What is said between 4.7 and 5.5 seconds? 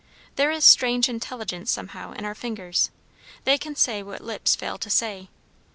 to say.